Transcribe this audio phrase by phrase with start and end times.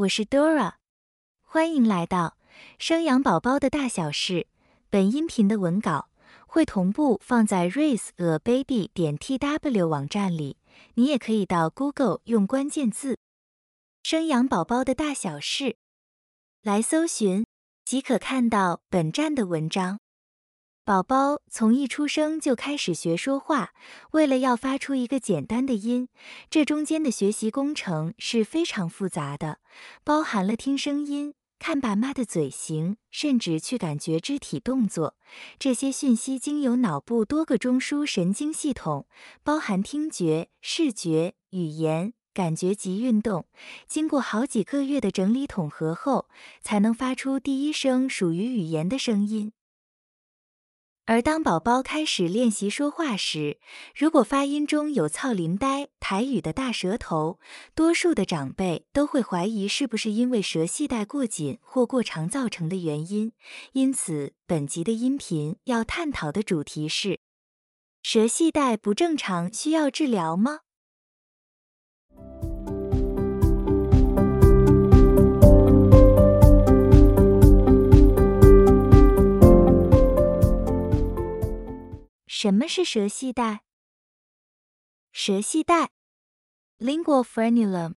[0.00, 0.76] 我是 Dora，
[1.42, 2.38] 欢迎来到
[2.78, 4.46] 生养宝宝的大小事。
[4.88, 6.08] 本音频的文稿
[6.46, 10.56] 会同步放在 raiseababy 点 tw 网站里，
[10.94, 13.18] 你也可以到 Google 用关键字
[14.02, 15.76] “生养宝宝的大小事”
[16.64, 17.44] 来搜寻，
[17.84, 19.98] 即可看到本站的文章。
[20.82, 23.70] 宝宝从一出生就开始学说话，
[24.12, 26.08] 为了要发出一个简单的音，
[26.48, 29.60] 这中间的学习工程是非常复杂的，
[30.02, 35.16] 包含了听声音、看爸妈的嘴型，甚至去感觉肢体动作。
[35.58, 39.06] 这些讯息经由脑部多个中枢神经系统，
[39.44, 43.46] 包含听觉、视觉、语言、感觉及运动，
[43.86, 46.28] 经过好几个月的整理统合后，
[46.62, 49.52] 才能发出第一声属于语言的声音。
[51.06, 53.58] 而当宝宝开始练习说话时，
[53.96, 57.40] 如果发音中有“操林呆”台语的大舌头，
[57.74, 63.32] 多数的长辈都会怀疑是不是因为舌系带过紧或过长造成的原因。
[63.72, 67.18] 因此，本集的音频要探讨的主题是：
[68.02, 70.60] 舌系带不正常需要治疗吗？
[82.42, 83.64] 什么是舌系带？
[85.12, 85.90] 舌系带
[86.78, 87.96] （lingual frenulum）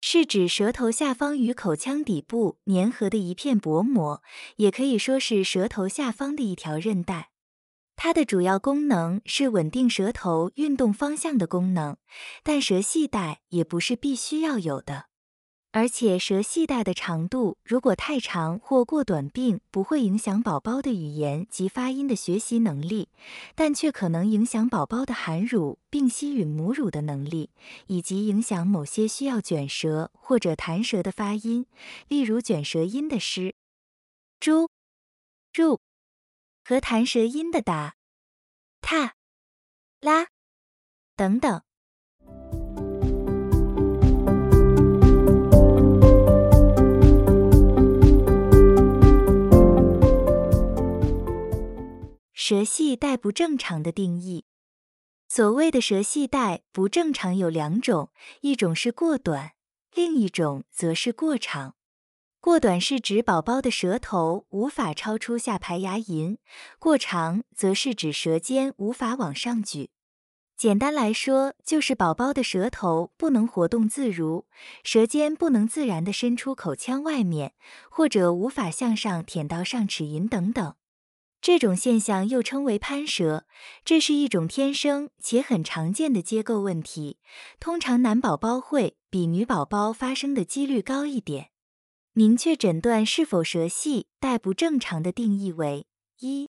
[0.00, 4.22] 是指舌头下方与口腔底部粘合的一片薄膜，
[4.56, 7.32] 也可以说是舌头下方的一条韧带。
[7.96, 11.98] 它的主要功能是稳定舌头运动方向的功能，
[12.42, 15.09] 但舌系带也不是必须要有的。
[15.72, 23.08] 而且舌系带的长度如果太长或过短，并不会影响宝宝的语言及发音的学习能力，
[23.54, 27.50] 但却可能影响宝宝的含乳并吸吮母乳的能力，
[27.86, 31.66] 以及影响某些需要卷舌或者弹舌的发音，
[32.08, 33.54] 例如卷舌音的诗、
[34.40, 34.68] 猪、
[35.54, 35.80] 入
[36.64, 37.94] 和弹舌音的打、
[38.80, 39.14] 踏、
[40.00, 40.26] 拉
[41.14, 41.62] 等等。
[52.50, 54.44] 舌系带不正常的定义，
[55.28, 59.52] 所谓的舌系带不正常有两种，一种是过短，
[59.94, 61.76] 另一种则是过长。
[62.40, 66.38] 过短是指宝宝的舌头无法超出下排牙龈，
[66.80, 69.90] 过长则是指舌尖无法往上举。
[70.56, 74.46] 简单来说，就是宝宝的舌头不能活动自如，
[74.82, 77.54] 舌尖不能自然的伸出口腔外面，
[77.88, 80.74] 或者无法向上舔到上齿龈等等。
[81.40, 83.46] 这种现象又称为攀舌，
[83.84, 87.18] 这是一种天生且很常见的结构问题，
[87.58, 91.50] 通常男宝宝会比女宝宝发生的几率高一点。
[92.12, 95.86] 明确诊断是否舌系带不正常的定义为：
[96.18, 96.50] 一、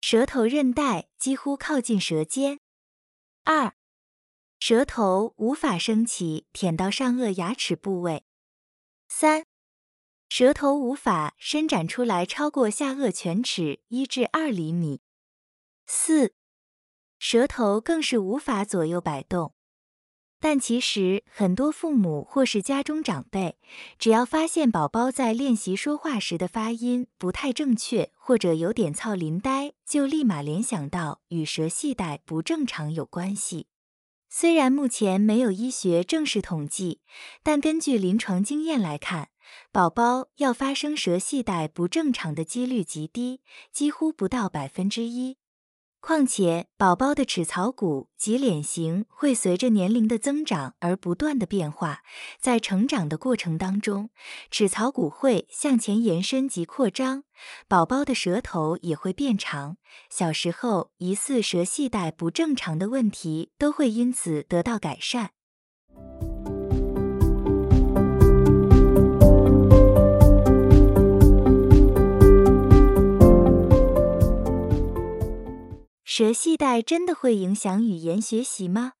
[0.00, 2.56] 舌头韧带几乎靠近舌尖；
[3.44, 3.74] 二、
[4.58, 8.24] 舌头无法升起舔到上颚牙齿部位；
[9.08, 9.49] 三。
[10.30, 15.00] 舌头无法伸展出来超过下颚犬齿一至二厘米。
[15.88, 16.34] 四，
[17.18, 19.54] 舌头更是无法左右摆动。
[20.38, 23.58] 但其实很多父母或是家中长辈，
[23.98, 33.66] 只要发现宝宝在练习说话时的发音不太正确，或者有点操林呆，就立马联想到与舌系带不正常有关系。
[34.28, 37.00] 虽然目前没有医学正式统计，
[37.42, 39.29] 但根据临床经验来看。
[39.72, 43.40] 宝宝要发生舌系带不正常的几率极低，
[43.72, 45.38] 几乎不到百分之一。
[46.02, 52.00] 况且，宝宝的齿槽骨及脸型会随着年龄的增长而不断的变化，
[52.40, 54.08] 在成长的过程当中，
[54.50, 57.24] 齿槽骨会向前延伸及扩张，
[57.68, 59.76] 宝宝的舌头也会变长。
[60.08, 65.32] 小时候疑似舌系带不正常的问题都会因此得到改善。
[76.12, 78.94] 舌系带真的会影响语言学习吗？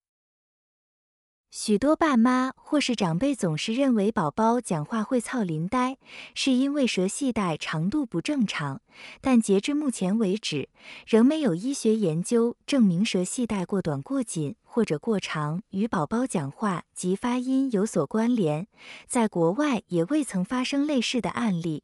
[1.50, 5.98] 许多爸妈或是长辈总是认为宝宝讲话会操林呆，
[6.36, 8.80] 是因为舌系带长度不正常。
[9.20, 10.68] 但截至目前为止，
[11.04, 18.68] 仍没有医学研究证明舌系带过短、过紧或者过长与宝宝讲话及发音有所关联。
[19.08, 21.82] 在国外也未曾发生类似的案例。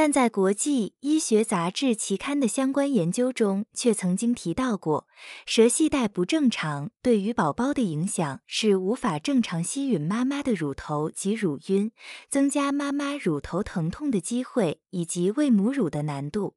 [0.00, 5.08] 但在国际医学杂志期刊的相关研究中，却曾经提到过，
[5.44, 11.90] 舌系带不正常对于宝宝的影响是无法正常吸吮妈妈的乳头及乳晕，
[12.30, 16.54] 增加妈妈乳头疼痛的机会以及喂母乳的难度。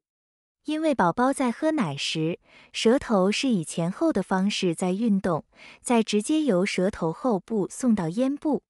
[0.66, 2.38] 因为宝宝在喝奶时，
[2.72, 5.46] 舌头是以前后的方式在运动，
[5.82, 8.62] 再直接由舌头后部送到咽部。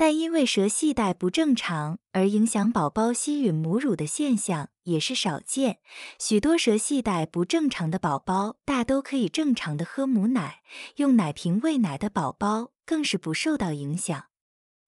[0.00, 5.80] 但因为舌系带不正常而影响宝宝吸吮母乳的现象也是少见。
[6.18, 10.62] 许多舌系带不正常的宝宝大都可以正常的喝母奶，
[10.96, 14.24] 用奶瓶喂奶的宝宝更是不受到影响。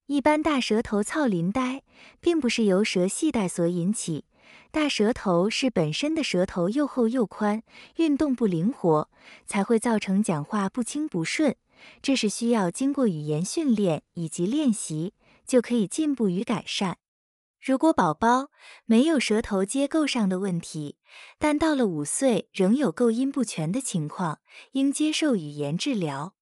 [0.07, 1.83] 一般大舌头操林呆，
[2.19, 4.25] 并不是由舌系带所引起，
[4.71, 7.63] 大舌头是本身的舌头又厚又宽，
[7.97, 9.11] 运动不灵活，
[9.45, 11.55] 才会造成讲话不清不顺。
[12.01, 15.15] 这是需要经过语言训练以及练习，
[15.47, 16.99] 就可以进步与改善。
[17.61, 18.51] 如果宝宝
[18.87, 20.97] 没有舌头结构上的问题，
[21.39, 24.41] 但到了五岁仍有构音不全的情况，
[24.73, 26.35] 应接受语言治疗。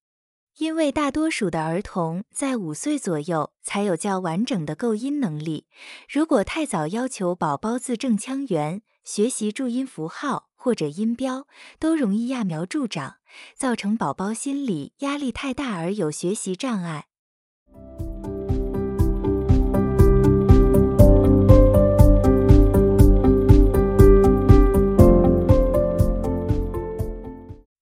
[0.59, 5.67] 因为大多数的儿童在五岁左右才有较完整的构音能力，
[6.09, 10.50] 如果太早要求宝宝字正腔圆，学习注音符号。
[10.63, 11.47] 或者音标
[11.79, 13.17] 都容易揠苗助长，
[13.57, 17.07] 造成宝宝心理压力太大而有学习障碍。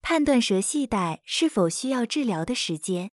[0.00, 3.10] 判断舌系带是否需要治疗的时间，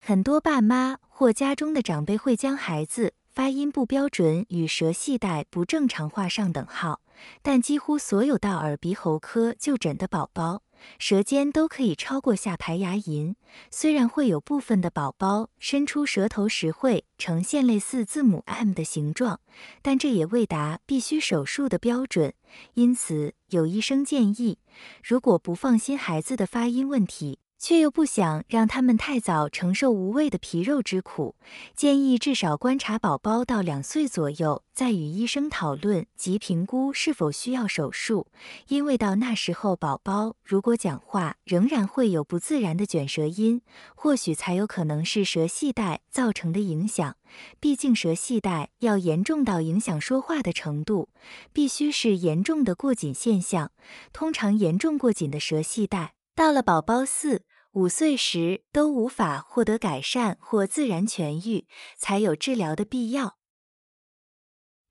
[0.00, 7.01] 很多爸妈或家中的长辈会将孩子发音不标准与舌系带不正常画上等号。
[7.42, 10.62] 但几乎所有到耳鼻喉科就诊的宝宝，
[10.98, 13.34] 舌尖都可以超过下排牙龈。
[13.70, 19.40] 虽然会有部分的宝宝伸出舌头时会呈现类似字母 M 的形状，
[19.82, 22.34] 但这也未达必须手术的标准。
[22.74, 24.58] 因此，有医生建议，
[25.02, 31.36] 如果不放心孩子的发音问题，却又不想让他们太早承受无谓的皮肉之苦，
[31.76, 38.26] 建议至少观察宝宝到两岁左右，再与医生讨论及评估是否需要手术。
[38.66, 43.62] 因为到那时候，宝宝如果讲话仍然会有不自然的卷舌音，
[43.94, 47.16] 或许才有可能是舌系带造成的影响。
[47.60, 51.10] 毕竟舌系带要严重到影响说话的程度，
[51.52, 53.70] 必须是严重的过紧现象。
[54.12, 57.44] 通常严重过紧的舌系带，到了宝宝四。
[57.72, 61.66] 五岁时都无法获得改善或自然痊愈，
[61.96, 63.38] 才有治疗的必要。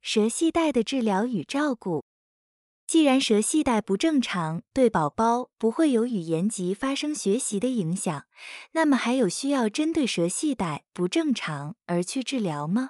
[0.01, 2.03] 舌系带的治疗与照顾，
[2.87, 8.25] 既然舌系带不正常对宝宝不会有语言及发声学习的影响，
[8.71, 12.89] 那么还有需要针对舌系带不正常而去治疗吗？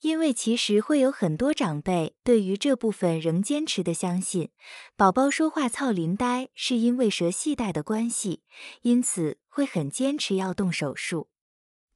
[0.00, 4.50] 因为其实会有很多长辈对于这部分仍坚持的相信，
[4.96, 8.42] 宝宝说话操林呆是因为舌系带的关系，
[8.82, 11.28] 因此会很坚持要动手术。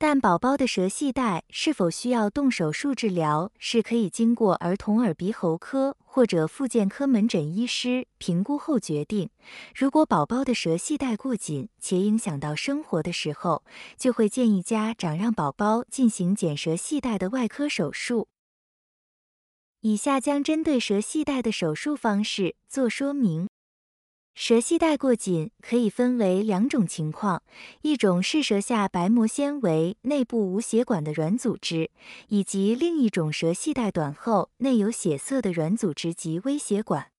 [0.06, 9.30] 但宝宝的舌系带是否需要动手术治疗，是可以经过儿童耳鼻喉科或者复健科门诊医师评估后决定。
[9.74, 13.64] 如果宝宝的舌系带过紧且影响到生活的时候，
[13.96, 18.28] 就会建议家长让宝宝进行剪舌系带的外科手术。
[19.80, 23.48] 以下将针对舌系带的手术方式做说明。
[24.34, 27.42] 舌系带过紧可以分为两种情况，
[27.82, 31.90] 一种是舌下白膜纤维内部无血管的软组织，
[32.28, 37.13] 以及另一种舌系带短后内有血色的软组织及微血管。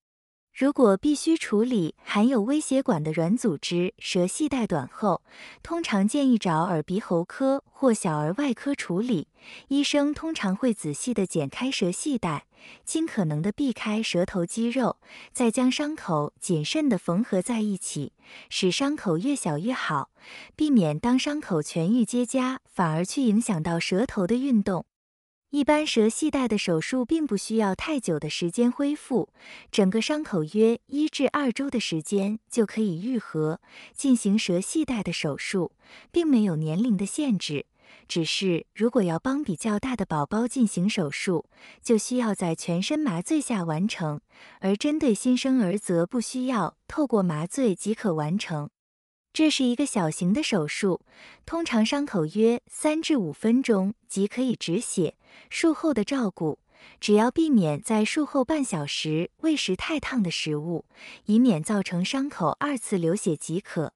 [0.55, 5.21] 如果必须处理含有微血管的软组织舌系带短后，
[5.61, 9.27] 通常建议找耳鼻喉科或小儿外科处理。
[9.67, 12.45] 医生通常会仔细的剪开舌系带，
[12.85, 14.95] 尽可能的避开舌头肌肉，
[15.33, 18.13] 再将伤口谨慎的缝合在一起，
[18.49, 20.09] 使伤口越小越好，
[20.55, 24.85] 避免当伤口痊愈结痂，反而去影响到舌头的运动。
[25.55, 29.29] 一般舌系带的手术并不需要太久的时间恢复，
[29.71, 33.61] 整个伤口约一至二周的时间就可以愈合。
[33.93, 35.71] 进行舌系带的手术
[36.11, 37.67] 并没有年龄的限制，
[38.05, 41.45] 只是如果要帮比较大的宝宝进行手术，
[41.81, 44.19] 就需要在全身麻醉下完成；
[44.59, 48.69] 而针对新生儿则不需要透过麻醉即可完成。
[49.35, 51.01] 这是一个小型的手术，
[51.45, 55.15] 通常伤口约三至五分钟即可以止血。
[55.49, 56.59] 术后的照顾，
[57.01, 60.85] 只要避免在术后半小时喂食太烫的食物，
[61.25, 63.94] 以免造成伤口二次流血即可。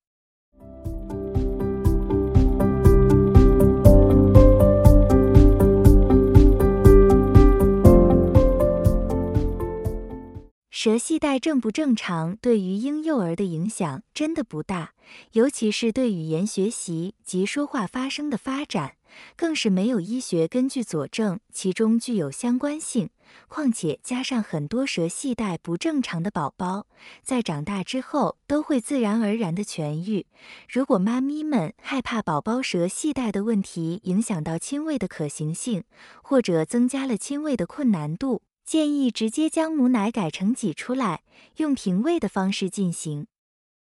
[10.82, 14.94] 舌系带正不正常对于婴幼儿的影响真的不大，
[15.34, 18.94] 尤其是对语言学习及说话发声的发展，
[19.36, 23.10] 更是没有医学根据佐证其中具有相关性。
[23.50, 26.88] 况且加上很多舌系带不正常的宝宝，
[27.22, 30.28] 在长大之后都会自然而然的痊愈。
[30.70, 35.84] 如果妈咪们害怕宝宝舌系带的问题影响到亲喂的可行性，
[36.24, 41.24] 或者增加了亲喂的困难度，建议直接将母奶改成挤出来，
[41.56, 43.26] 用平喂的方式进行。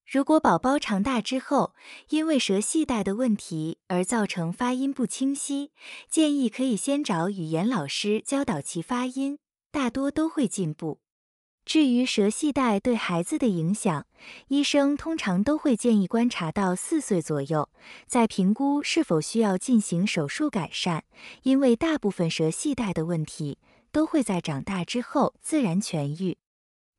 [0.05, 1.73] 如果宝宝长大之后，
[2.09, 5.71] 因为舌系带的问题而造成发音不清晰，
[6.07, 9.39] 建议可以先找语言老师教导其发音，
[9.71, 10.99] 大多都会进步。
[11.65, 14.05] 至于舌系带对孩子的影响，
[14.49, 17.67] 医生通常都会建议观察到四岁左右，
[18.05, 21.05] 再评估是否需要进行手术改善，
[21.41, 23.57] 因为大部分舌系带的问题
[23.95, 26.37] 都会在长大之后自然痊愈。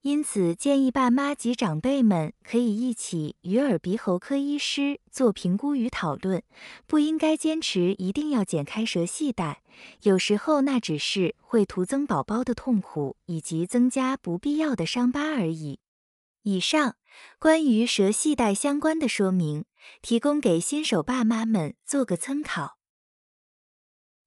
[0.01, 6.43] 因此，建议爸妈及长辈们可以一起与耳鼻喉科医师做评估与讨论，
[6.87, 9.61] 不应该坚持一定要剪开舌系带。
[10.05, 15.81] 有时候那只是会徒增宝宝的痛苦，以及增加不必要的伤疤而已。
[16.45, 16.97] 以上
[17.39, 19.67] 关于舌系带相关的说明，
[20.01, 22.76] 提供给新手爸妈们做个参考。